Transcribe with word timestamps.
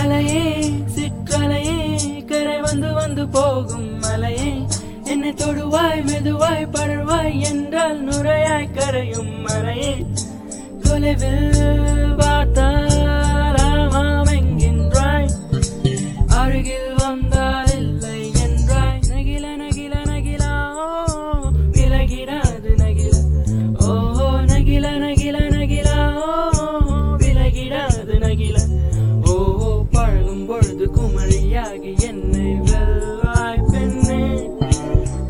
அலையே 0.00 0.70
சிற்றலையே 0.94 1.78
கரை 2.24 2.60
வந்து 2.60 2.92
வந்து 2.92 3.28
போகும் 3.28 3.98
மலையே. 3.98 4.52
என்னை 5.04 5.32
தொடுவாய் 5.32 6.04
மெதுவாய் 6.04 6.68
படர்வாய் 6.72 7.40
என்றால் 7.40 8.08
நுரையாய் 8.08 8.74
கரையும் 8.74 9.40
மலையே. 9.40 10.06
தொலைவில் 10.82 12.14
குமரியாகி 31.86 32.06
என்னை 32.06 32.46
வெல்வாய் 32.62 33.62
பெண்ணே. 33.72 34.22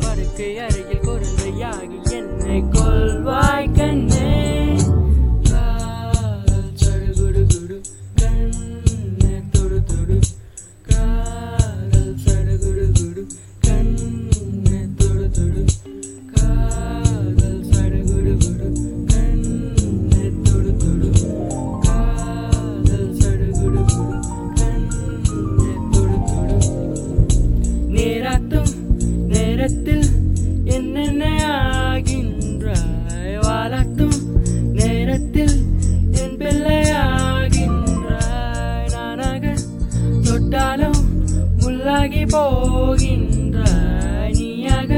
படுக்கை 0.00 0.58
அருகில் 0.58 1.04
குழந்தையாகி 1.06 1.98
என்னை 2.10 2.58
கொள்வாய் 2.70 3.47
நேரத்தில் 35.38 35.56
என் 36.20 36.36
பிள்ளையாகின்றாய். 36.38 36.86
நானாக 38.94 39.44
தொட்டாலும் 40.26 41.00
முள்ளாகி 41.62 42.22
போகின்றாய். 42.34 44.32
நீயாக 44.38 44.90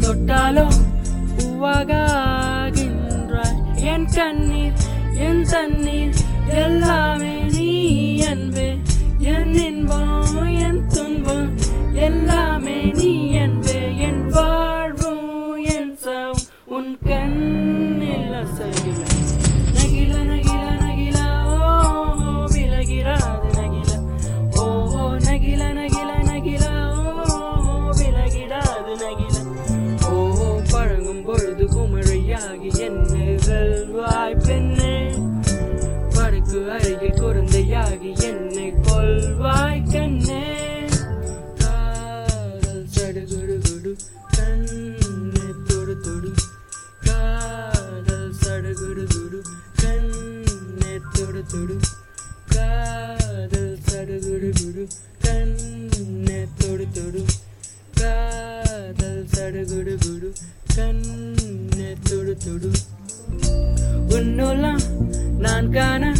தொட்டாலும் 0.00 0.76
பூவாக 1.36 1.90
ஆகின்றாய் 2.56 3.60
என் 3.92 4.08
கண்ணீர் 4.16 4.80
என் 5.26 5.44
தண்ணீர் 5.52 6.18
எல்லாமே 6.64 7.34
விலகிடாது 28.90 29.50
நகில 29.52 30.08
ஓ 30.08 30.14
பழங்கும் 30.70 31.22
பொழுது 31.24 31.64
குமரையாகி 31.72 32.70
என்ன 32.86 33.12
வெல்வாய் 33.46 34.38
பெண்ணே 34.46 34.94
படுக்கு 36.14 36.60
அருகில் 36.74 37.18
குழந்தையாகி 37.20 38.10
என்னை 38.28 38.66
கொள்வாய் 38.86 39.82
கண்ணே 39.92 40.42
காதல் 41.60 42.86
சடுகுடு 42.94 43.56
குடு 43.66 43.92
கண்ணை 44.36 45.46
தொடு 45.68 45.94
தொடு 46.06 46.32
காதல் 47.06 48.32
சடுகுடு 48.42 49.04
குடு 49.14 49.40
கண்ணை 49.82 50.96
தொடு 51.14 51.42
தொடு 51.52 51.76
காதல் 52.54 53.76
சடுகுடு 53.88 54.50
குடு 54.60 54.84
கண்ணை 55.26 56.40
தொடு 56.60 56.86
தொடு 56.98 57.22
குடு 59.80 59.98
குடு 60.06 60.32
கண்ணே 60.76 61.92
தொடு 62.02 62.36
தொடு. 62.44 62.70
உன்னுலாம் 64.08 64.82
நான் 65.38 65.70
காண 65.70 66.12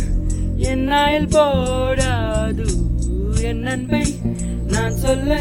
என் 0.57 0.85
நாயில் 0.85 1.27
போடாது. 1.27 2.67
என் 3.43 3.59
நண்பை 3.59 4.19
நான் 4.69 4.97
சொல்ல 4.97 5.39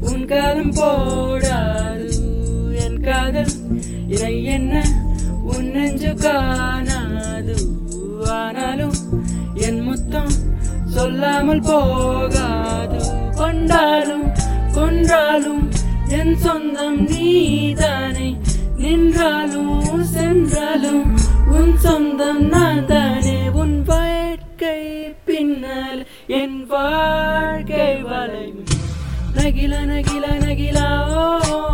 உன் 0.00 0.24
காலம் 0.26 0.72
போடாது. 0.72 2.20
என் 2.78 3.00
காதல் 3.00 3.52
இதை 4.08 4.44
என்ன 4.44 4.82
உன் 5.42 5.70
நெஞ்சு 5.70 6.14
காணாது. 6.14 7.56
ஆனாலும் 8.26 8.94
என் 9.54 9.80
முத்தம் 9.80 10.32
சொல்லாமல் 10.86 11.60
போகாது. 11.60 13.00
கொண்டாலும் 13.34 14.26
கொன்றாலும் 14.72 15.67
என் 16.08 16.36
சொந்தம் 16.36 17.04
நீதானே. 17.04 18.36
நின்றாலும் 18.76 20.04
சென்றாலும் 20.04 21.16
உன் 21.48 21.76
சொந்தம் 21.76 22.48
நான் 22.48 22.86
தானே 22.86 23.48
உன் 23.52 23.82
வாழ்க்கை 23.82 25.14
பின்னால் 25.24 26.06
என் 26.26 26.66
வாழ்க்கை 26.66 28.02
வளையும் 28.02 28.64
நகில 29.34 29.74
நகில 29.84 30.26
நகில 30.40 30.78
ஓ. 31.14 31.67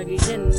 வெல்வாய் 0.00 0.49